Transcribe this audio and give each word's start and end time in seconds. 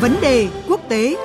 Vấn 0.00 0.16
đề 0.22 0.48
quốc 0.68 0.80
tế 0.88 1.16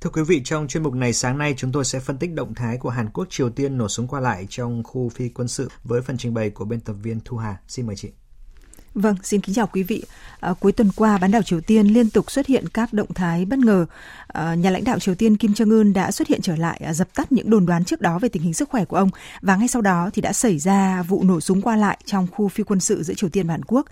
Thưa 0.00 0.10
quý 0.12 0.22
vị, 0.22 0.42
trong 0.44 0.68
chuyên 0.68 0.82
mục 0.82 0.94
này 0.94 1.12
sáng 1.12 1.38
nay 1.38 1.54
chúng 1.56 1.72
tôi 1.72 1.84
sẽ 1.84 2.00
phân 2.00 2.18
tích 2.18 2.34
động 2.34 2.54
thái 2.54 2.76
của 2.76 2.90
Hàn 2.90 3.10
Quốc 3.10 3.26
Triều 3.30 3.50
Tiên 3.50 3.78
nổ 3.78 3.88
súng 3.88 4.08
qua 4.08 4.20
lại 4.20 4.46
trong 4.50 4.82
khu 4.82 5.08
phi 5.08 5.28
quân 5.28 5.48
sự 5.48 5.68
với 5.84 6.02
phần 6.02 6.16
trình 6.16 6.34
bày 6.34 6.50
của 6.50 6.64
biên 6.64 6.80
tập 6.80 6.92
viên 7.02 7.20
Thu 7.24 7.36
Hà. 7.36 7.56
Xin 7.68 7.86
mời 7.86 7.96
chị. 7.96 8.08
Vâng, 9.00 9.16
xin 9.22 9.40
kính 9.40 9.54
chào 9.54 9.66
quý 9.66 9.82
vị. 9.82 10.02
À, 10.40 10.54
cuối 10.60 10.72
tuần 10.72 10.90
qua, 10.96 11.18
bán 11.18 11.30
đảo 11.30 11.42
Triều 11.42 11.60
Tiên 11.60 11.86
liên 11.86 12.10
tục 12.10 12.30
xuất 12.30 12.46
hiện 12.46 12.68
các 12.68 12.92
động 12.92 13.14
thái 13.14 13.44
bất 13.44 13.58
ngờ. 13.58 13.86
À, 14.26 14.54
nhà 14.54 14.70
lãnh 14.70 14.84
đạo 14.84 14.98
Triều 14.98 15.14
Tiên 15.14 15.36
Kim 15.36 15.52
Jong 15.52 15.78
Un 15.78 15.92
đã 15.92 16.10
xuất 16.10 16.28
hiện 16.28 16.40
trở 16.42 16.56
lại 16.56 16.80
à, 16.84 16.94
dập 16.94 17.14
tắt 17.14 17.32
những 17.32 17.50
đồn 17.50 17.66
đoán 17.66 17.84
trước 17.84 18.00
đó 18.00 18.18
về 18.18 18.28
tình 18.28 18.42
hình 18.42 18.54
sức 18.54 18.68
khỏe 18.68 18.84
của 18.84 18.96
ông 18.96 19.10
và 19.40 19.56
ngay 19.56 19.68
sau 19.68 19.82
đó 19.82 20.10
thì 20.12 20.22
đã 20.22 20.32
xảy 20.32 20.58
ra 20.58 21.02
vụ 21.02 21.22
nổ 21.24 21.40
súng 21.40 21.62
qua 21.62 21.76
lại 21.76 21.98
trong 22.04 22.26
khu 22.26 22.48
phi 22.48 22.64
quân 22.64 22.80
sự 22.80 23.02
giữa 23.02 23.14
Triều 23.14 23.30
Tiên 23.30 23.46
và 23.46 23.52
Hàn 23.52 23.62
Quốc. 23.62 23.86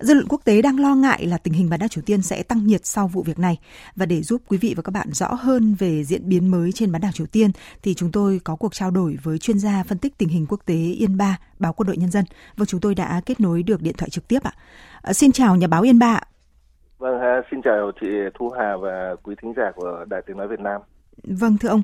Dư 0.00 0.14
luận 0.14 0.28
quốc 0.28 0.40
tế 0.44 0.62
đang 0.62 0.80
lo 0.80 0.94
ngại 0.94 1.26
là 1.26 1.38
tình 1.38 1.54
hình 1.54 1.70
bán 1.70 1.80
đảo 1.80 1.88
Triều 1.88 2.02
Tiên 2.02 2.22
sẽ 2.22 2.42
tăng 2.42 2.66
nhiệt 2.66 2.86
sau 2.86 3.08
vụ 3.08 3.22
việc 3.22 3.38
này. 3.38 3.58
Và 3.96 4.06
để 4.06 4.22
giúp 4.22 4.42
quý 4.48 4.58
vị 4.58 4.74
và 4.76 4.82
các 4.82 4.92
bạn 4.92 5.12
rõ 5.12 5.34
hơn 5.34 5.74
về 5.74 6.04
diễn 6.04 6.28
biến 6.28 6.48
mới 6.48 6.72
trên 6.72 6.92
bán 6.92 7.02
đảo 7.02 7.12
Triều 7.12 7.26
Tiên 7.26 7.50
thì 7.82 7.94
chúng 7.94 8.12
tôi 8.12 8.40
có 8.44 8.56
cuộc 8.56 8.74
trao 8.74 8.90
đổi 8.90 9.18
với 9.22 9.38
chuyên 9.38 9.58
gia 9.58 9.82
phân 9.82 9.98
tích 9.98 10.18
tình 10.18 10.28
hình 10.28 10.46
quốc 10.48 10.60
tế 10.66 10.74
Yên 10.74 11.16
Ba, 11.16 11.38
báo 11.58 11.72
Quân 11.72 11.86
đội 11.86 11.96
Nhân 11.96 12.10
dân. 12.10 12.24
Và 12.56 12.64
chúng 12.64 12.80
tôi 12.80 12.94
đã 12.94 13.20
kết 13.26 13.40
nối 13.40 13.62
được 13.62 13.82
điện 13.82 13.94
thoại 13.98 14.10
trực 14.10 14.28
tiếp 14.28 14.38
ạ. 14.48 14.52
À, 15.02 15.12
xin 15.12 15.32
chào 15.32 15.56
nhà 15.56 15.66
báo 15.66 15.82
Yên 15.82 15.98
Ba. 15.98 16.20
Vâng, 16.98 17.20
xin 17.50 17.60
chào 17.64 17.90
chị 18.00 18.06
Thu 18.38 18.50
Hà 18.58 18.76
và 18.76 19.14
quý 19.22 19.34
thính 19.42 19.52
giả 19.56 19.72
của 19.76 20.04
Đài 20.08 20.22
Tiếng 20.26 20.36
Nói 20.36 20.48
Việt 20.48 20.60
Nam. 20.60 20.80
Vâng 21.24 21.58
thưa 21.58 21.68
ông, 21.68 21.82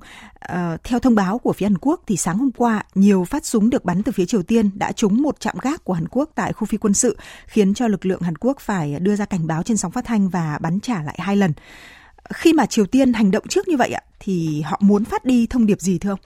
uh, 0.53 0.85
theo 0.85 0.99
thông 0.99 1.15
báo 1.15 1.39
của 1.39 1.53
phía 1.53 1.67
Hàn 1.67 1.79
Quốc 1.79 2.01
thì 2.07 2.17
sáng 2.17 2.39
hôm 2.39 2.51
qua 2.53 2.83
nhiều 2.95 3.25
phát 3.25 3.45
súng 3.45 3.71
được 3.71 3.85
bắn 3.85 4.03
từ 4.03 4.13
phía 4.13 4.27
Triều 4.27 4.43
Tiên 4.43 4.71
đã 4.75 4.93
trúng 4.93 5.23
một 5.23 5.41
trạm 5.41 5.57
gác 5.63 5.85
của 5.85 5.93
Hàn 5.93 6.09
Quốc 6.09 6.31
tại 6.35 6.53
khu 6.53 6.67
phi 6.67 6.79
quân 6.79 6.95
sự, 6.95 7.17
khiến 7.47 7.75
cho 7.75 7.89
lực 7.89 8.07
lượng 8.07 8.21
Hàn 8.21 8.37
Quốc 8.37 8.61
phải 8.61 8.99
đưa 9.01 9.17
ra 9.17 9.25
cảnh 9.25 9.47
báo 9.47 9.63
trên 9.63 9.77
sóng 9.77 9.93
phát 9.93 10.05
thanh 10.05 10.29
và 10.29 10.59
bắn 10.61 10.81
trả 10.81 11.03
lại 11.03 11.19
hai 11.19 11.37
lần. 11.37 11.53
Khi 12.35 12.53
mà 12.53 12.67
Triều 12.67 12.87
Tiên 12.87 13.13
hành 13.13 13.31
động 13.31 13.45
trước 13.49 13.69
như 13.69 13.77
vậy 13.77 13.91
ạ, 13.91 14.03
thì 14.21 14.63
họ 14.63 14.79
muốn 14.81 15.05
phát 15.05 15.25
đi 15.25 15.47
thông 15.47 15.67
điệp 15.67 15.81
gì 15.81 15.99
thưa 15.99 16.11
ông? 16.11 16.21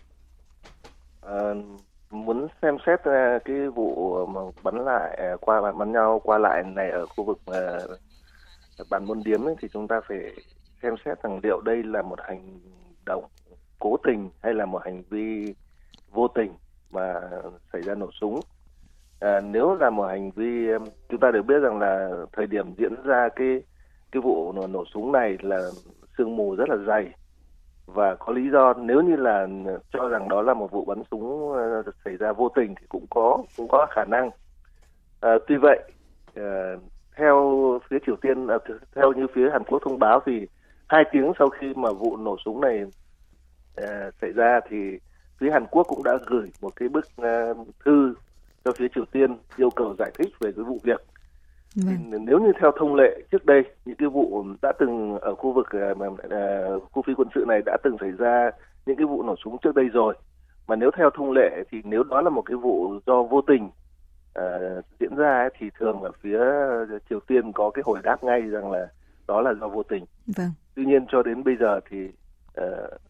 Uh, 1.26 1.80
muốn 2.10 2.46
xem 2.62 2.76
xét 2.86 3.00
ờ, 3.02 3.38
cái 3.44 3.68
vụ 3.68 4.26
mà 4.26 4.40
bắn 4.62 4.84
lại 4.84 5.16
ờ, 5.16 5.36
qua 5.40 5.72
bắn 5.72 5.92
nhau 5.92 6.20
qua 6.24 6.38
lại 6.38 6.62
này 6.62 6.90
ở 6.90 7.06
khu 7.06 7.24
vực 7.24 7.38
uh, 7.50 8.90
bàn 8.90 9.04
môn 9.04 9.22
điếm 9.24 9.44
ấy, 9.44 9.54
thì 9.60 9.68
chúng 9.72 9.88
ta 9.88 10.00
phải 10.08 10.18
xem 10.82 10.94
xét 11.04 11.22
rằng 11.22 11.40
liệu 11.42 11.60
đây 11.60 11.82
là 11.82 12.02
một 12.02 12.20
hành 12.20 12.60
động 13.06 13.24
cố 13.78 13.96
tình 14.04 14.30
hay 14.42 14.54
là 14.54 14.66
một 14.66 14.82
hành 14.84 15.02
vi 15.10 15.54
vô 16.10 16.28
tình 16.28 16.52
mà 16.90 17.14
xảy 17.72 17.82
ra 17.82 17.94
nổ 17.94 18.10
súng. 18.20 18.40
À, 19.20 19.40
nếu 19.40 19.74
là 19.74 19.90
một 19.90 20.06
hành 20.06 20.30
vi 20.30 20.66
chúng 21.08 21.20
ta 21.20 21.30
đều 21.30 21.42
biết 21.42 21.58
rằng 21.58 21.78
là 21.78 22.10
thời 22.32 22.46
điểm 22.46 22.74
diễn 22.78 22.94
ra 23.04 23.28
cái 23.36 23.62
cái 24.12 24.22
vụ 24.22 24.52
nổ, 24.52 24.66
nổ 24.66 24.84
súng 24.94 25.12
này 25.12 25.36
là 25.40 25.60
sương 26.18 26.36
mù 26.36 26.54
rất 26.54 26.68
là 26.68 26.76
dày 26.86 27.10
và 27.94 28.14
có 28.14 28.32
lý 28.32 28.50
do 28.50 28.74
nếu 28.74 29.00
như 29.00 29.16
là 29.16 29.46
cho 29.92 30.08
rằng 30.08 30.28
đó 30.28 30.42
là 30.42 30.54
một 30.54 30.70
vụ 30.70 30.84
bắn 30.84 31.02
súng 31.10 31.52
ờ, 31.52 31.82
xảy 32.04 32.16
ra 32.16 32.32
vô 32.32 32.48
tình 32.48 32.74
thì 32.80 32.86
cũng 32.88 33.06
có 33.10 33.38
cũng 33.56 33.68
có 33.68 33.86
khả 33.90 34.04
năng 34.04 34.30
à, 35.20 35.30
tuy 35.46 35.56
vậy 35.56 35.78
à, 36.34 36.76
theo 37.16 37.60
phía 37.90 37.96
Triều 38.06 38.16
Tiên 38.16 38.46
à, 38.46 38.56
theo 38.94 39.12
như 39.12 39.26
phía 39.34 39.50
Hàn 39.52 39.64
Quốc 39.64 39.82
thông 39.84 39.98
báo 39.98 40.20
thì 40.26 40.46
hai 40.88 41.04
tiếng 41.12 41.32
sau 41.38 41.48
khi 41.48 41.74
mà 41.76 41.92
vụ 41.92 42.16
nổ 42.16 42.36
súng 42.44 42.60
này 42.60 42.84
à, 43.76 44.10
xảy 44.20 44.32
ra 44.32 44.60
thì 44.70 44.76
phía 45.38 45.50
Hàn 45.50 45.66
Quốc 45.70 45.86
cũng 45.88 46.02
đã 46.04 46.18
gửi 46.26 46.50
một 46.60 46.76
cái 46.76 46.88
bức 46.88 47.06
à, 47.16 47.52
thư 47.84 48.14
cho 48.64 48.72
phía 48.72 48.86
Triều 48.94 49.04
Tiên 49.04 49.36
yêu 49.56 49.70
cầu 49.70 49.94
giải 49.98 50.10
thích 50.18 50.28
về 50.40 50.52
cái 50.56 50.64
vụ 50.64 50.78
việc. 50.82 51.00
Vâng. 51.74 52.24
Nếu 52.26 52.38
như 52.38 52.52
theo 52.60 52.72
thông 52.78 52.94
lệ 52.94 53.22
trước 53.30 53.46
đây 53.46 53.62
những 53.84 53.96
cái 53.96 54.08
vụ 54.08 54.44
đã 54.62 54.72
từng 54.78 55.18
ở 55.18 55.34
khu 55.34 55.52
vực 55.52 55.68
uh, 55.92 55.98
uh, 56.00 56.82
khu 56.92 57.02
phi 57.02 57.14
quân 57.14 57.28
sự 57.34 57.44
này 57.48 57.62
đã 57.66 57.76
từng 57.82 57.96
xảy 58.00 58.10
ra 58.10 58.50
những 58.86 58.96
cái 58.96 59.06
vụ 59.06 59.22
nổ 59.22 59.34
súng 59.44 59.58
trước 59.58 59.74
đây 59.74 59.88
rồi 59.88 60.14
mà 60.68 60.76
nếu 60.76 60.90
theo 60.96 61.10
thông 61.10 61.32
lệ 61.32 61.64
thì 61.70 61.82
nếu 61.84 62.02
đó 62.02 62.20
là 62.20 62.30
một 62.30 62.42
cái 62.42 62.56
vụ 62.56 63.00
do 63.06 63.22
vô 63.22 63.40
tình 63.40 63.70
uh, 64.38 64.84
diễn 65.00 65.16
ra 65.16 65.38
ấy, 65.38 65.50
thì 65.58 65.70
thường 65.78 66.00
ở 66.00 66.10
phía 66.20 66.40
Triều 67.10 67.20
Tiên 67.20 67.52
có 67.52 67.70
cái 67.70 67.82
hồi 67.86 67.98
đáp 68.02 68.24
ngay 68.24 68.40
rằng 68.40 68.70
là 68.72 68.88
đó 69.28 69.40
là 69.40 69.54
do 69.60 69.68
vô 69.68 69.82
tình. 69.82 70.04
Vâng. 70.36 70.50
Tuy 70.74 70.84
nhiên 70.84 71.06
cho 71.08 71.22
đến 71.22 71.44
bây 71.44 71.56
giờ 71.56 71.80
thì 71.90 72.08
uh, 72.60 73.00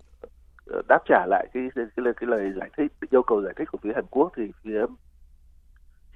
đáp 0.89 0.99
trả 1.09 1.27
lại 1.27 1.47
cái, 1.55 1.69
cái 1.75 1.85
cái 1.97 2.05
cái 2.21 2.29
lời 2.29 2.53
giải 2.61 2.71
thích 2.77 2.93
yêu 3.11 3.23
cầu 3.23 3.43
giải 3.43 3.55
thích 3.57 3.69
của 3.73 3.79
phía 3.83 3.93
Hàn 3.95 4.05
Quốc 4.11 4.33
thì 4.37 4.53
phía 4.63 4.85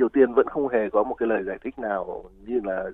Triều 0.03 0.09
Tiên 0.09 0.35
vẫn 0.35 0.47
không 0.49 0.69
hề 0.69 0.91
có 0.91 1.03
một 1.03 1.15
cái 1.15 1.29
lời 1.29 1.43
giải 1.47 1.59
thích 1.65 1.79
nào 1.79 2.25
như 2.47 2.61
là 2.65 2.85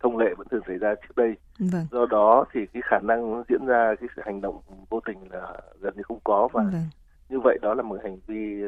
thông 0.00 0.18
lệ 0.18 0.34
vẫn 0.38 0.48
thường 0.48 0.62
xảy 0.66 0.78
ra 0.78 0.94
trước 0.94 1.16
đây. 1.16 1.34
Vâng. 1.58 1.86
Do 1.90 2.06
đó 2.06 2.44
thì 2.52 2.66
cái 2.66 2.82
khả 2.84 2.98
năng 2.98 3.42
diễn 3.48 3.66
ra 3.66 3.94
cái 4.00 4.08
sự 4.16 4.22
hành 4.24 4.40
động 4.40 4.60
vô 4.90 5.00
tình 5.00 5.32
là 5.32 5.60
gần 5.80 5.96
như 5.96 6.02
không 6.02 6.18
có 6.24 6.48
và 6.52 6.62
vâng. 6.62 6.82
như 7.28 7.40
vậy 7.44 7.58
đó 7.62 7.74
là 7.74 7.82
một 7.82 7.98
hành 8.02 8.18
vi 8.26 8.62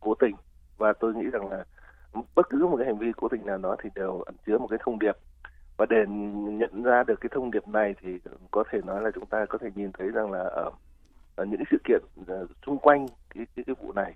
cố 0.00 0.14
tình 0.14 0.34
và 0.78 0.92
tôi 1.00 1.14
nghĩ 1.14 1.30
rằng 1.32 1.50
là 1.50 1.64
bất 2.34 2.50
cứ 2.50 2.66
một 2.66 2.76
cái 2.76 2.86
hành 2.86 2.98
vi 2.98 3.12
cố 3.16 3.28
tình 3.28 3.46
nào 3.46 3.58
đó 3.58 3.76
thì 3.82 3.90
đều 3.94 4.20
ẩn 4.20 4.34
chứa 4.46 4.58
một 4.58 4.66
cái 4.70 4.78
thông 4.82 4.98
điệp 4.98 5.16
và 5.76 5.86
để 5.90 6.04
nhận 6.58 6.82
ra 6.82 7.04
được 7.04 7.20
cái 7.20 7.30
thông 7.32 7.50
điệp 7.50 7.68
này 7.68 7.94
thì 8.02 8.18
có 8.50 8.64
thể 8.70 8.80
nói 8.86 9.02
là 9.02 9.10
chúng 9.14 9.26
ta 9.26 9.46
có 9.48 9.58
thể 9.58 9.68
nhìn 9.74 9.92
thấy 9.92 10.08
rằng 10.08 10.32
là 10.32 10.38
ở, 10.38 10.70
ở 11.36 11.44
những 11.44 11.62
sự 11.70 11.76
kiện 11.84 12.02
uh, 12.20 12.50
xung 12.66 12.78
quanh 12.78 13.06
cái, 13.34 13.46
cái 13.56 13.64
cái 13.66 13.76
vụ 13.82 13.92
này 13.92 14.14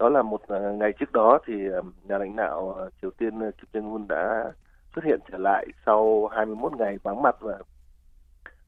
đó 0.00 0.08
là 0.08 0.22
một 0.22 0.40
ờ, 0.46 0.72
ngày 0.72 0.92
trước 0.92 1.12
đó 1.12 1.38
thì 1.46 1.68
ờ, 1.72 1.82
nhà 2.04 2.18
lãnh 2.18 2.36
đạo 2.36 2.72
ờ, 2.72 2.90
Triều 3.02 3.10
Tiên 3.10 3.40
Kim 3.40 3.84
Jong 3.84 3.92
Un 3.92 4.08
đã 4.08 4.52
xuất 4.94 5.04
hiện 5.04 5.20
trở 5.30 5.38
lại 5.38 5.66
sau 5.86 6.28
21 6.32 6.72
ngày 6.78 6.98
vắng 7.02 7.22
mặt 7.22 7.36
và 7.40 7.58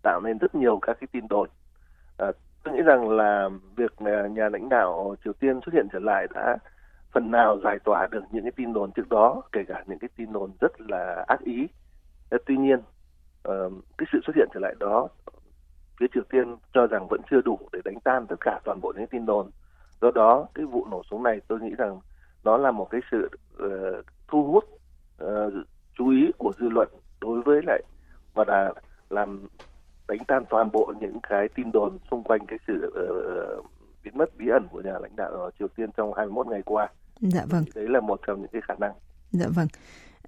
tạo 0.03 0.21
nên 0.21 0.39
rất 0.39 0.55
nhiều 0.55 0.79
các 0.83 0.97
cái 1.01 1.09
tin 1.13 1.29
đồn. 1.29 1.49
À, 2.19 2.33
tôi 2.63 2.75
nghĩ 2.75 2.83
rằng 2.83 3.11
là 3.11 3.49
việc 3.77 3.93
nhà 4.31 4.49
lãnh 4.49 4.69
đạo 4.69 5.17
Triều 5.25 5.33
Tiên 5.33 5.61
xuất 5.67 5.75
hiện 5.75 5.87
trở 5.93 5.99
lại 5.99 6.27
đã 6.35 6.57
phần 7.13 7.31
nào 7.31 7.59
giải 7.65 7.79
tỏa 7.85 8.09
được 8.11 8.23
những 8.31 8.45
cái 8.45 8.53
tin 8.57 8.73
đồn 8.73 8.93
trước 8.93 9.09
đó, 9.09 9.43
kể 9.53 9.61
cả 9.69 9.85
những 9.87 9.99
cái 9.99 10.11
tin 10.17 10.33
đồn 10.33 10.51
rất 10.61 10.81
là 10.81 11.25
ác 11.29 11.41
ý 11.41 11.69
tuy 12.47 12.57
nhiên 12.57 12.79
à, 13.45 13.55
cái 13.99 14.07
sự 14.13 14.19
xuất 14.27 14.37
hiện 14.37 14.49
trở 14.55 14.61
lại 14.61 14.75
đó 14.81 15.09
phía 16.01 16.07
Triều 16.15 16.23
Tiên 16.31 16.57
cho 16.75 16.87
rằng 16.87 17.07
vẫn 17.11 17.21
chưa 17.31 17.41
đủ 17.45 17.59
để 17.73 17.81
đánh 17.85 18.01
tan 18.05 18.27
tất 18.27 18.37
cả 18.41 18.61
toàn 18.65 18.81
bộ 18.81 18.93
những 18.97 19.07
tin 19.07 19.27
đồn 19.27 19.51
do 20.03 20.11
đó 20.15 20.47
cái 20.55 20.65
vụ 20.65 20.87
nổ 20.91 21.03
súng 21.11 21.23
này 21.23 21.41
tôi 21.49 21.61
nghĩ 21.61 21.75
rằng 21.79 22.01
nó 22.45 22.57
là 22.57 22.71
một 22.71 22.89
cái 22.91 23.01
sự 23.11 23.29
uh, 23.65 24.07
thu 24.29 24.45
hút 24.53 24.65
uh, 25.25 25.53
chú 25.99 26.09
ý 26.09 26.31
của 26.39 26.53
dư 26.59 26.69
luận 26.69 26.89
đối 27.21 27.43
với 27.43 27.61
lại 27.67 27.83
và 28.35 28.45
là 28.49 28.73
làm 29.11 29.47
đánh 30.09 30.25
tan 30.29 30.45
toàn 30.51 30.71
bộ 30.73 30.93
những 31.01 31.19
cái 31.23 31.49
tin 31.49 31.73
đồn 31.73 31.99
xung 32.11 32.23
quanh 32.23 32.47
cái 32.47 32.59
sự 32.67 32.93
uh, 33.59 33.67
biến 34.05 34.19
mất 34.19 34.37
bí 34.37 34.49
ẩn 34.49 34.67
của 34.71 34.81
nhà 34.81 34.99
lãnh 34.99 35.17
đạo 35.17 35.51
Triều 35.59 35.69
Tiên 35.69 35.91
trong 35.97 36.15
21 36.15 36.47
ngày 36.47 36.63
qua. 36.63 36.89
Dạ 37.21 37.45
vâng. 37.51 37.65
Đấy 37.75 37.89
là 37.89 38.01
một 38.01 38.21
trong 38.27 38.41
những 38.41 38.51
cái 38.53 38.63
khả 38.65 38.75
năng. 38.81 38.93
Dạ 39.31 39.47
vâng. 39.57 39.67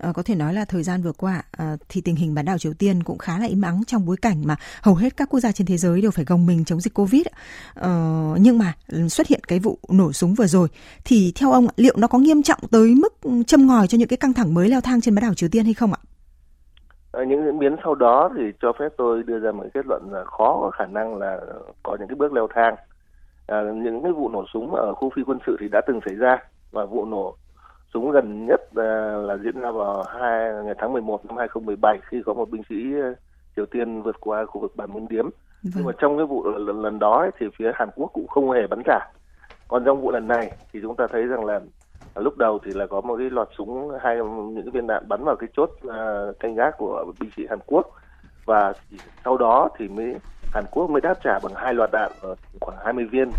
À, 0.00 0.12
có 0.12 0.22
thể 0.22 0.34
nói 0.34 0.54
là 0.54 0.64
thời 0.64 0.82
gian 0.82 1.02
vừa 1.02 1.12
qua 1.12 1.42
à, 1.52 1.76
thì 1.88 2.00
tình 2.00 2.16
hình 2.16 2.34
bán 2.34 2.44
đảo 2.44 2.58
Triều 2.58 2.72
Tiên 2.78 3.02
cũng 3.02 3.18
khá 3.18 3.38
là 3.38 3.46
im 3.46 3.62
ắng 3.62 3.82
trong 3.86 4.06
bối 4.06 4.16
cảnh 4.22 4.42
mà 4.44 4.56
hầu 4.82 4.94
hết 4.94 5.16
các 5.16 5.28
quốc 5.30 5.40
gia 5.40 5.52
trên 5.52 5.66
thế 5.66 5.76
giới 5.76 6.02
đều 6.02 6.10
phải 6.10 6.24
gồng 6.24 6.46
mình 6.46 6.64
chống 6.64 6.80
dịch 6.80 6.94
Covid. 6.94 7.26
À, 7.74 7.90
nhưng 8.38 8.58
mà 8.58 8.72
xuất 9.08 9.26
hiện 9.26 9.40
cái 9.48 9.58
vụ 9.58 9.78
nổ 9.88 10.12
súng 10.12 10.34
vừa 10.34 10.46
rồi 10.46 10.68
thì 11.04 11.32
theo 11.40 11.52
ông 11.52 11.66
liệu 11.76 11.94
nó 11.98 12.06
có 12.06 12.18
nghiêm 12.18 12.42
trọng 12.42 12.60
tới 12.70 12.94
mức 12.94 13.14
châm 13.46 13.66
ngòi 13.66 13.86
cho 13.86 13.98
những 13.98 14.08
cái 14.08 14.16
căng 14.16 14.32
thẳng 14.32 14.54
mới 14.54 14.68
leo 14.68 14.80
thang 14.80 15.00
trên 15.00 15.14
bán 15.14 15.22
đảo 15.22 15.34
Triều 15.34 15.48
Tiên 15.52 15.64
hay 15.64 15.74
không 15.74 15.92
ạ? 15.92 15.98
À, 17.12 17.24
những 17.28 17.44
diễn 17.44 17.58
biến 17.58 17.76
sau 17.84 17.94
đó 17.94 18.30
thì 18.36 18.42
cho 18.62 18.72
phép 18.78 18.88
tôi 18.96 19.22
đưa 19.22 19.38
ra 19.38 19.52
một 19.52 19.64
kết 19.74 19.86
luận 19.86 20.02
là 20.12 20.24
khó 20.24 20.58
có 20.60 20.70
khả 20.78 20.86
năng 20.86 21.16
là 21.16 21.40
có 21.82 21.96
những 21.98 22.08
cái 22.08 22.16
bước 22.16 22.32
leo 22.32 22.48
thang. 22.54 22.74
À, 23.46 23.62
những 23.84 24.02
cái 24.02 24.12
vụ 24.12 24.28
nổ 24.28 24.44
súng 24.52 24.74
ở 24.74 24.94
khu 24.94 25.10
phi 25.16 25.22
quân 25.26 25.38
sự 25.46 25.56
thì 25.60 25.68
đã 25.72 25.80
từng 25.86 26.00
xảy 26.06 26.14
ra 26.14 26.38
và 26.72 26.84
vụ 26.86 27.04
nổ 27.04 27.36
súng 27.94 28.10
gần 28.10 28.46
nhất 28.46 28.60
là, 28.76 29.16
là 29.16 29.36
diễn 29.36 29.60
ra 29.60 29.70
vào 29.70 30.04
hai 30.20 30.52
ngày 30.64 30.74
tháng 30.78 30.92
11 30.92 31.26
năm 31.26 31.36
2017 31.36 31.98
khi 32.02 32.22
có 32.26 32.34
một 32.34 32.50
binh 32.50 32.62
sĩ 32.68 32.74
ờ, 33.00 33.14
Triều 33.56 33.66
Tiên 33.66 34.02
vượt 34.02 34.16
qua 34.20 34.44
khu 34.44 34.60
vực 34.60 34.76
bản 34.76 34.92
Môn 34.92 35.06
Điếm. 35.10 35.24
Vâng. 35.24 35.72
Nhưng 35.76 35.84
mà 35.84 35.92
trong 35.98 36.16
cái 36.16 36.26
vụ 36.26 36.44
lần, 36.44 36.82
lần 36.82 36.98
đó 36.98 37.18
ấy, 37.18 37.30
thì 37.38 37.46
phía 37.58 37.72
Hàn 37.74 37.88
Quốc 37.94 38.10
cũng 38.12 38.26
không 38.26 38.50
hề 38.50 38.66
bắn 38.66 38.82
trả. 38.84 38.98
Còn 39.68 39.84
trong 39.84 40.00
vụ 40.00 40.10
lần 40.10 40.28
này 40.28 40.52
thì 40.72 40.80
chúng 40.82 40.96
ta 40.96 41.06
thấy 41.12 41.26
rằng 41.26 41.44
là 41.44 41.60
lúc 42.14 42.38
đầu 42.38 42.58
thì 42.64 42.72
là 42.74 42.86
có 42.86 43.00
một 43.00 43.16
cái 43.18 43.30
loạt 43.30 43.48
súng 43.58 43.90
hai 44.02 44.16
những 44.16 44.62
cái 44.62 44.70
viên 44.70 44.86
đạn 44.86 45.08
bắn 45.08 45.24
vào 45.24 45.36
cái 45.36 45.48
chốt 45.56 45.70
uh, 45.86 46.40
canh 46.40 46.54
gác 46.54 46.78
của 46.78 47.12
binh 47.20 47.30
sĩ 47.36 47.46
Hàn 47.50 47.58
Quốc 47.66 47.90
và 48.44 48.72
sau 49.24 49.36
đó 49.36 49.68
thì 49.78 49.88
mới 49.88 50.14
Hàn 50.52 50.64
Quốc 50.70 50.90
mới 50.90 51.00
đáp 51.00 51.14
trả 51.24 51.38
bằng 51.42 51.52
hai 51.54 51.74
loạt 51.74 51.90
đạn 51.92 52.12
khoảng 52.60 52.78
20 52.84 53.04
viên 53.04 53.30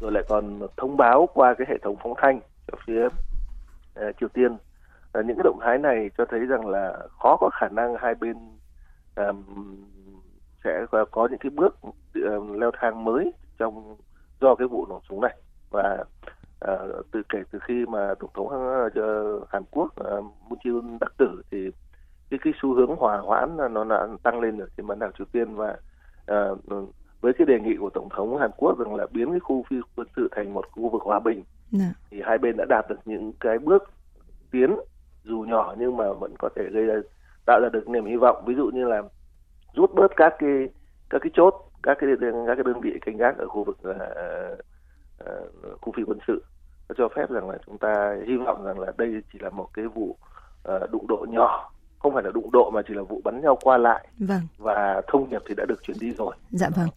rồi 0.00 0.12
lại 0.12 0.22
còn 0.28 0.58
thông 0.76 0.96
báo 0.96 1.28
qua 1.34 1.54
cái 1.54 1.66
hệ 1.70 1.78
thống 1.82 1.96
phóng 2.02 2.14
thanh 2.16 2.40
cho 2.72 2.78
phía 2.86 3.08
Ờ, 3.98 4.12
Triều 4.20 4.28
Tiên. 4.28 4.56
Ờ, 5.12 5.22
những 5.22 5.36
cái 5.36 5.44
động 5.44 5.58
thái 5.62 5.78
này 5.78 6.10
cho 6.18 6.24
thấy 6.24 6.40
rằng 6.40 6.66
là 6.66 6.98
khó 7.22 7.36
có 7.40 7.50
khả 7.52 7.68
năng 7.68 7.94
hai 7.98 8.14
bên 8.14 8.36
um, 9.16 9.44
sẽ 10.64 10.86
có 11.10 11.28
những 11.30 11.38
cái 11.38 11.50
bước 11.50 11.76
uh, 11.84 12.56
leo 12.60 12.70
thang 12.80 13.04
mới 13.04 13.32
trong 13.58 13.96
do 14.40 14.54
cái 14.54 14.68
vụ 14.68 14.86
nổ 14.86 15.00
súng 15.08 15.20
này. 15.20 15.36
Và 15.70 16.04
uh, 16.72 17.06
từ 17.12 17.22
kể 17.28 17.38
từ 17.50 17.58
khi 17.62 17.86
mà 17.86 18.14
tổng 18.20 18.30
thống 18.34 18.46
uh, 18.46 19.48
Hàn 19.48 19.62
Quốc 19.70 19.84
uh, 19.84 20.24
Moon 20.24 20.58
Jae-in 20.64 20.98
đắc 21.00 21.12
tử 21.18 21.42
thì 21.50 21.70
cái 22.30 22.40
cái 22.42 22.52
xu 22.62 22.74
hướng 22.74 22.96
hòa 22.96 23.18
hoãn 23.18 23.56
nó 23.70 23.84
đã 23.84 24.06
tăng 24.22 24.40
lên 24.40 24.58
ở 24.58 24.66
trên 24.76 24.86
bán 24.86 24.98
đảo 24.98 25.10
Triều 25.18 25.26
Tiên 25.32 25.54
và 25.54 25.76
uh, 26.32 26.58
với 27.20 27.32
cái 27.32 27.46
đề 27.46 27.60
nghị 27.60 27.76
của 27.76 27.90
tổng 27.90 28.08
thống 28.08 28.38
Hàn 28.38 28.50
Quốc 28.56 28.78
rằng 28.78 28.94
là 28.94 29.06
biến 29.12 29.30
cái 29.30 29.40
khu 29.40 29.64
phi 29.70 29.76
quân 29.96 30.08
sự 30.16 30.28
thành 30.30 30.54
một 30.54 30.64
khu 30.72 30.88
vực 30.88 31.02
hòa 31.02 31.20
bình. 31.20 31.42
Dạ. 31.70 31.92
thì 32.10 32.22
hai 32.24 32.38
bên 32.38 32.56
đã 32.56 32.64
đạt 32.68 32.88
được 32.88 32.98
những 33.04 33.32
cái 33.40 33.58
bước 33.58 33.90
tiến 34.50 34.76
dù 35.24 35.40
nhỏ 35.48 35.74
nhưng 35.78 35.96
mà 35.96 36.12
vẫn 36.12 36.34
có 36.38 36.48
thể 36.56 36.62
gây 36.72 36.84
ra 36.84 36.94
tạo 37.46 37.60
ra 37.62 37.68
được 37.72 37.88
niềm 37.88 38.06
hy 38.06 38.16
vọng. 38.16 38.44
Ví 38.46 38.54
dụ 38.54 38.70
như 38.74 38.84
là 38.84 39.02
rút 39.74 39.94
bớt 39.94 40.12
các 40.16 40.34
cái 40.38 40.68
các 41.10 41.18
cái 41.22 41.30
chốt 41.34 41.54
các 41.82 41.96
cái 42.00 42.10
các 42.20 42.54
cái 42.54 42.64
đơn 42.64 42.80
vị 42.80 42.98
canh 43.00 43.16
gác 43.16 43.38
ở 43.38 43.46
khu 43.48 43.64
vực 43.64 43.78
uh, 43.90 43.96
uh, 45.24 45.80
khu 45.80 45.92
phi 45.96 46.02
quân 46.06 46.18
sự. 46.26 46.44
Nó 46.88 46.94
cho 46.98 47.08
phép 47.16 47.30
rằng 47.30 47.50
là 47.50 47.58
chúng 47.66 47.78
ta 47.78 48.16
hy 48.26 48.36
vọng 48.36 48.64
rằng 48.64 48.78
là 48.78 48.92
đây 48.98 49.22
chỉ 49.32 49.38
là 49.38 49.50
một 49.50 49.68
cái 49.74 49.86
vụ 49.86 50.16
uh, 50.74 50.90
đụng 50.90 51.06
độ 51.08 51.26
nhỏ. 51.28 51.70
Không 51.98 52.14
phải 52.14 52.22
là 52.22 52.30
đụng 52.30 52.50
độ 52.52 52.70
mà 52.70 52.82
chỉ 52.88 52.94
là 52.94 53.02
vụ 53.02 53.20
bắn 53.24 53.40
nhau 53.40 53.58
qua 53.62 53.78
lại. 53.78 54.08
Vâng. 54.18 54.40
và 54.58 55.02
thông 55.08 55.30
điệp 55.30 55.42
thì 55.48 55.54
đã 55.54 55.64
được 55.68 55.82
chuyển 55.82 55.96
đi 56.00 56.12
rồi. 56.12 56.36
Dạ 56.50 56.68
vâng. 56.76 56.88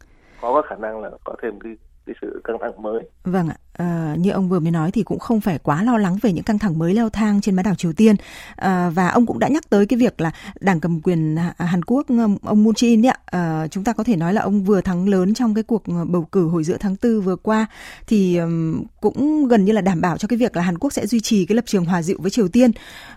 Có 0.41 0.53
có 0.53 0.61
khả 0.61 0.75
năng 0.75 1.01
là 1.01 1.09
có 1.23 1.35
thêm 1.41 1.59
cái 1.59 1.77
cái 2.05 2.15
sự 2.21 2.41
căng 2.43 2.57
thẳng 2.61 2.81
mới. 2.81 3.03
Vâng 3.23 3.49
ạ, 3.49 3.55
à, 3.73 4.15
như 4.19 4.31
ông 4.31 4.49
vừa 4.49 4.59
mới 4.59 4.71
nói 4.71 4.91
thì 4.91 5.03
cũng 5.03 5.19
không 5.19 5.41
phải 5.41 5.57
quá 5.57 5.83
lo 5.83 5.97
lắng 5.97 6.17
về 6.21 6.33
những 6.33 6.43
căng 6.43 6.59
thẳng 6.59 6.79
mới 6.79 6.93
leo 6.93 7.09
thang 7.09 7.41
trên 7.41 7.55
bán 7.55 7.63
đảo 7.63 7.75
Triều 7.75 7.93
Tiên 7.93 8.15
à, 8.55 8.89
và 8.89 9.07
ông 9.07 9.25
cũng 9.25 9.39
đã 9.39 9.47
nhắc 9.47 9.69
tới 9.69 9.85
cái 9.85 9.99
việc 9.99 10.21
là 10.21 10.31
đảng 10.59 10.79
cầm 10.79 11.01
quyền 11.01 11.37
Hàn 11.57 11.83
Quốc 11.83 12.07
ờ, 12.09 12.27
ông 12.43 12.63
Moon 12.63 12.73
Jae-in 12.73 13.09
ạ, 13.09 13.17
à, 13.25 13.67
chúng 13.67 13.83
ta 13.83 13.93
có 13.93 14.03
thể 14.03 14.15
nói 14.15 14.33
là 14.33 14.41
ông 14.41 14.63
vừa 14.63 14.81
thắng 14.81 15.09
lớn 15.09 15.33
trong 15.33 15.53
cái 15.53 15.63
cuộc 15.63 15.83
bầu 16.07 16.27
cử 16.31 16.47
hồi 16.47 16.63
giữa 16.63 16.77
tháng 16.79 16.95
tư 16.95 17.21
vừa 17.21 17.35
qua 17.35 17.65
thì 18.07 18.37
um, 18.37 18.83
cũng 19.01 19.47
gần 19.47 19.65
như 19.65 19.71
là 19.71 19.81
đảm 19.81 20.01
bảo 20.01 20.17
cho 20.17 20.27
cái 20.27 20.37
việc 20.37 20.55
là 20.55 20.61
Hàn 20.61 20.77
Quốc 20.77 20.93
sẽ 20.93 21.07
duy 21.07 21.19
trì 21.19 21.45
cái 21.45 21.55
lập 21.55 21.65
trường 21.65 21.85
hòa 21.85 22.01
dịu 22.01 22.17
với 22.21 22.31
Triều 22.31 22.47
Tiên. 22.47 22.71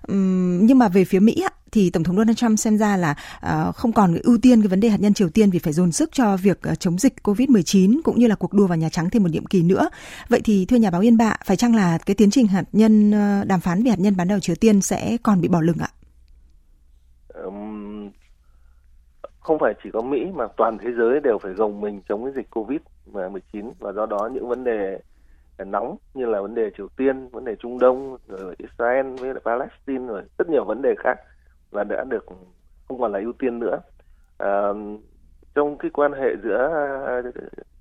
Um, 0.08 0.66
nhưng 0.66 0.78
mà 0.78 0.88
về 0.88 1.04
phía 1.04 1.20
Mỹ 1.20 1.42
ạ, 1.46 1.53
thì 1.74 1.90
tổng 1.90 2.04
thống 2.04 2.16
Donald 2.16 2.36
Trump 2.36 2.58
xem 2.58 2.78
ra 2.78 2.96
là 2.96 3.14
uh, 3.46 3.74
không 3.74 3.92
còn 3.92 4.14
ưu 4.22 4.38
tiên 4.42 4.62
cái 4.62 4.68
vấn 4.68 4.80
đề 4.80 4.88
hạt 4.88 5.00
nhân 5.00 5.14
Triều 5.14 5.28
Tiên 5.28 5.50
vì 5.50 5.58
phải 5.58 5.72
dồn 5.72 5.92
sức 5.92 6.12
cho 6.12 6.36
việc 6.36 6.60
uh, 6.72 6.80
chống 6.80 6.98
dịch 6.98 7.14
COVID-19 7.22 8.00
cũng 8.04 8.18
như 8.18 8.26
là 8.26 8.34
cuộc 8.34 8.52
đua 8.52 8.66
vào 8.66 8.78
Nhà 8.78 8.88
Trắng 8.88 9.10
thêm 9.10 9.22
một 9.22 9.28
nhiệm 9.32 9.46
kỳ 9.46 9.62
nữa. 9.62 9.88
Vậy 10.28 10.40
thì 10.44 10.66
thưa 10.68 10.76
nhà 10.76 10.90
báo 10.90 11.00
Yên 11.00 11.16
Bạ, 11.16 11.36
phải 11.44 11.56
chăng 11.56 11.74
là 11.74 11.98
cái 12.06 12.14
tiến 12.14 12.30
trình 12.30 12.46
hạt 12.46 12.64
nhân 12.72 13.10
uh, 13.10 13.46
đàm 13.46 13.60
phán 13.60 13.84
về 13.84 13.90
hạt 13.90 13.98
nhân 13.98 14.16
bán 14.16 14.28
đảo 14.28 14.40
Triều 14.40 14.56
Tiên 14.60 14.80
sẽ 14.80 15.16
còn 15.22 15.40
bị 15.40 15.48
bỏ 15.48 15.60
lửng 15.60 15.78
ạ? 15.80 15.88
Um, 17.44 18.10
không 19.40 19.58
phải 19.60 19.74
chỉ 19.84 19.90
có 19.92 20.02
Mỹ 20.02 20.18
mà 20.34 20.44
toàn 20.56 20.78
thế 20.78 20.90
giới 20.98 21.20
đều 21.20 21.38
phải 21.42 21.52
gồng 21.52 21.80
mình 21.80 22.00
chống 22.08 22.24
cái 22.24 22.32
dịch 22.36 22.48
COVID-19 22.50 23.72
và 23.78 23.92
do 23.92 24.06
đó 24.06 24.30
những 24.32 24.48
vấn 24.48 24.64
đề 24.64 24.98
nóng 25.58 25.96
như 26.14 26.26
là 26.26 26.40
vấn 26.40 26.54
đề 26.54 26.70
Triều 26.76 26.88
Tiên, 26.96 27.28
vấn 27.28 27.44
đề 27.44 27.56
Trung 27.56 27.78
Đông, 27.78 28.16
rồi 28.28 28.54
Israel 28.58 29.06
với 29.06 29.34
Palestine 29.44 30.06
rồi 30.06 30.22
rất 30.38 30.48
nhiều 30.48 30.64
vấn 30.64 30.82
đề 30.82 30.94
khác 30.98 31.18
và 31.74 31.84
đã 31.84 32.04
được 32.04 32.26
không 32.88 33.00
còn 33.00 33.12
là 33.12 33.18
ưu 33.18 33.32
tiên 33.32 33.58
nữa. 33.58 33.78
À, 34.38 34.68
trong 35.54 35.78
cái 35.78 35.90
quan 35.90 36.12
hệ 36.12 36.36
giữa 36.42 37.22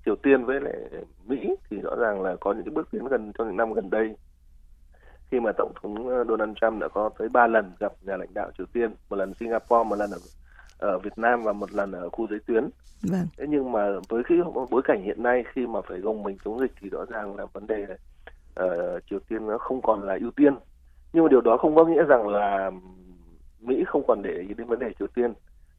Triều 0.04 0.16
Tiên 0.16 0.44
với 0.44 0.60
lại 0.60 0.74
Mỹ 1.26 1.56
thì 1.70 1.80
rõ 1.80 1.96
ràng 1.98 2.22
là 2.22 2.36
có 2.40 2.52
những 2.52 2.64
cái 2.64 2.74
bước 2.74 2.88
tiến 2.90 3.04
gần 3.04 3.32
trong 3.38 3.46
những 3.46 3.56
năm 3.56 3.72
gần 3.72 3.90
đây. 3.90 4.16
Khi 5.30 5.40
mà 5.40 5.52
tổng 5.58 5.72
thống 5.82 6.24
Donald 6.28 6.52
Trump 6.60 6.80
đã 6.80 6.88
có 6.88 7.10
tới 7.18 7.28
ba 7.28 7.46
lần 7.46 7.72
gặp 7.80 7.92
nhà 8.02 8.16
lãnh 8.16 8.34
đạo 8.34 8.50
Triều 8.58 8.66
Tiên 8.72 8.94
một 9.10 9.16
lần 9.16 9.34
Singapore 9.34 9.88
một 9.88 9.96
lần 9.96 10.10
ở, 10.10 10.18
ở 10.78 10.98
Việt 10.98 11.18
Nam 11.18 11.42
và 11.42 11.52
một 11.52 11.72
lần 11.72 11.92
ở 11.92 12.08
khu 12.08 12.26
giới 12.30 12.38
tuyến. 12.46 12.68
Vâng. 13.02 13.26
thế 13.38 13.46
nhưng 13.48 13.72
mà 13.72 13.88
với 14.08 14.22
cái 14.28 14.38
bối 14.70 14.82
cảnh 14.84 15.02
hiện 15.02 15.22
nay 15.22 15.44
khi 15.52 15.66
mà 15.66 15.80
phải 15.88 15.98
gồng 15.98 16.22
mình 16.22 16.36
chống 16.44 16.60
dịch 16.60 16.72
thì 16.80 16.88
rõ 16.88 17.04
ràng 17.04 17.36
là 17.36 17.46
vấn 17.52 17.66
đề 17.66 17.86
uh, 18.60 19.02
Triều 19.10 19.18
Tiên 19.28 19.46
nó 19.46 19.58
không 19.58 19.82
còn 19.82 20.02
là 20.02 20.18
ưu 20.20 20.30
tiên. 20.30 20.54
Nhưng 21.12 21.24
mà 21.24 21.28
điều 21.28 21.40
đó 21.40 21.56
không 21.56 21.76
có 21.76 21.84
nghĩa 21.84 22.04
rằng 22.04 22.28
là 22.28 22.70
Mỹ 23.64 23.84
không 23.86 24.02
còn 24.06 24.22
để 24.22 24.44
ý 24.48 24.54
đến 24.54 24.66
vấn 24.66 24.78
đề 24.78 24.92
Triều 24.98 25.08
Tiên. 25.14 25.32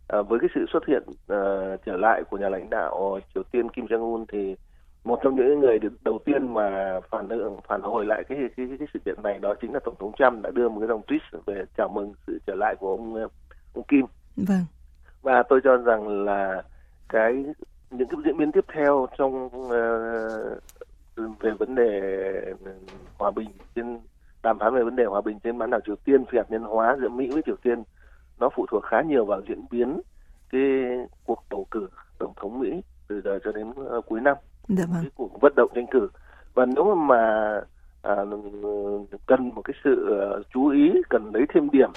À, 0.08 0.22
với 0.22 0.40
cái 0.40 0.50
sự 0.56 0.66
xuất 0.74 0.86
hiện 0.88 1.04
uh, 1.08 1.82
trở 1.86 1.98
lại 1.98 2.24
của 2.30 2.38
nhà 2.38 2.50
lãnh 2.50 2.70
đạo 2.70 3.20
Triều 3.34 3.44
Tiên 3.52 3.70
Kim 3.70 3.86
Jong 3.86 4.14
Un 4.14 4.26
thì 4.32 4.56
một 5.04 5.20
trong 5.24 5.36
những 5.36 5.60
người 5.60 5.80
đầu 6.02 6.20
tiên 6.26 6.54
mà 6.54 7.00
phản 7.10 7.30
ứng 7.30 7.58
phản 7.68 7.82
hồi 7.82 8.06
lại 8.06 8.24
cái, 8.28 8.38
cái 8.38 8.50
cái 8.68 8.78
cái 8.80 8.88
sự 8.94 9.00
kiện 9.06 9.16
này 9.24 9.40
đó 9.40 9.54
chính 9.62 9.74
là 9.74 9.80
tổng 9.80 9.96
thống 10.00 10.12
Trump 10.18 10.44
đã 10.44 10.52
đưa 10.54 10.70
một 10.70 10.80
cái 10.80 10.88
dòng 10.88 11.02
tweet 11.08 11.40
về 11.46 11.64
chào 11.78 11.90
mừng 11.90 12.14
sự 12.28 12.40
trở 12.48 12.56
lại 12.56 12.76
của 12.80 12.90
ông 12.90 13.28
ông 13.74 13.84
Kim. 13.88 14.06
Vâng. 14.36 14.66
Và 15.22 15.44
tôi 15.50 15.62
cho 15.64 15.78
rằng 15.78 16.26
là 16.26 16.64
cái 17.10 17.34
những 17.92 18.08
cái 18.08 18.20
diễn 18.26 18.38
biến 18.38 18.52
tiếp 18.52 18.66
theo 18.74 19.08
trong 19.18 19.46
uh, 19.46 21.40
về 21.40 21.52
vấn 21.60 21.76
đề 21.76 22.02
hòa 23.18 23.32
bình 23.32 23.50
trên 23.76 24.00
đàm 24.46 24.60
phán 24.60 24.76
về 24.76 24.84
vấn 24.84 24.96
đề 24.96 25.06
hòa 25.06 25.22
bình 25.22 25.40
trên 25.40 25.58
bán 25.58 25.70
đảo 25.70 25.80
Triều 25.86 25.96
Tiên 25.96 26.26
phi 26.26 26.38
hạt 26.38 26.52
nhân 26.52 26.64
hóa 26.64 26.98
giữa 27.02 27.10
Mỹ 27.10 27.30
với 27.34 27.42
Triều 27.46 27.56
Tiên. 27.64 27.84
Nó 28.40 28.50
phụ 28.56 28.66
thuộc 28.72 28.84
khá 28.84 29.02
nhiều 29.02 29.26
vào 29.26 29.42
diễn 29.48 29.66
biến 29.72 30.02
cái 30.50 30.62
cuộc 31.26 31.44
bầu 31.50 31.68
cử 31.72 31.88
tổng 32.20 32.34
thống 32.36 32.60
Mỹ 32.60 32.82
từ 33.08 33.22
giờ 33.22 33.40
cho 33.44 33.52
đến 33.52 33.70
uh, 33.70 34.06
cuối 34.06 34.22
năm. 34.22 34.38
Dạ 34.68 34.84
vâng. 34.88 35.02
cái 35.02 35.12
cuộc 35.16 35.42
vận 35.42 35.54
động 35.56 35.72
tranh 35.76 35.86
cử. 35.92 36.10
Và 36.54 36.66
nếu 36.66 36.96
mà 36.96 37.22
à, 38.02 38.16
cần 39.26 39.50
một 39.56 39.62
cái 39.62 39.74
sự 39.84 40.20
uh, 40.40 40.46
chú 40.54 40.68
ý 40.68 40.92
cần 41.10 41.32
lấy 41.34 41.44
thêm 41.54 41.70
điểm 41.70 41.90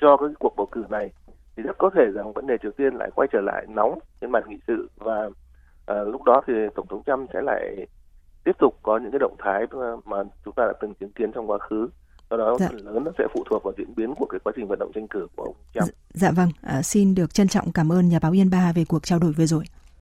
cho 0.00 0.16
cái 0.16 0.28
cuộc 0.38 0.56
bầu 0.56 0.66
cử 0.72 0.84
này 0.90 1.12
thì 1.56 1.62
rất 1.62 1.78
có 1.78 1.90
thể 1.94 2.04
rằng 2.14 2.32
vấn 2.32 2.46
đề 2.46 2.56
Triều 2.62 2.70
Tiên 2.70 2.94
lại 2.94 3.10
quay 3.14 3.28
trở 3.32 3.40
lại 3.40 3.66
nóng 3.68 3.98
trên 4.20 4.32
bàn 4.32 4.42
nghị 4.48 4.58
sự. 4.66 4.90
Và 4.96 5.30
à, 5.86 5.96
lúc 6.02 6.22
đó 6.22 6.42
thì 6.46 6.52
tổng 6.74 6.86
thống 6.86 7.02
Trump 7.06 7.30
sẽ 7.32 7.40
lại 7.42 7.86
tiếp 8.44 8.56
tục 8.58 8.78
có 8.82 8.98
những 8.98 9.10
cái 9.10 9.18
động 9.18 9.36
thái 9.38 9.62
mà 10.04 10.16
chúng 10.44 10.54
ta 10.54 10.62
đã 10.66 10.72
từng 10.80 10.94
chứng 10.94 11.12
kiến 11.12 11.32
trong 11.32 11.50
quá 11.50 11.58
khứ 11.58 11.88
do 12.30 12.36
đó 12.36 12.56
dạ. 12.60 12.68
phần 12.68 12.76
lớn 12.76 13.04
nó 13.04 13.10
sẽ 13.18 13.24
phụ 13.34 13.44
thuộc 13.50 13.64
vào 13.64 13.74
diễn 13.78 13.94
biến 13.96 14.14
của 14.14 14.26
cái 14.26 14.40
quá 14.44 14.52
trình 14.56 14.68
vận 14.68 14.78
động 14.78 14.90
tranh 14.94 15.08
cử 15.08 15.26
của 15.36 15.42
ông 15.44 15.54
Trump. 15.74 15.84
Dạ, 15.84 15.92
dạ 16.14 16.30
vâng, 16.30 16.48
à, 16.62 16.82
xin 16.82 17.14
được 17.14 17.34
trân 17.34 17.48
trọng 17.48 17.72
cảm 17.72 17.92
ơn 17.92 18.08
nhà 18.08 18.18
báo 18.18 18.32
Yên 18.32 18.50
Ba 18.50 18.72
về 18.72 18.84
cuộc 18.84 19.02
trao 19.02 19.18
đổi 19.18 19.32
vừa 19.32 19.46
rồi. 19.46 19.64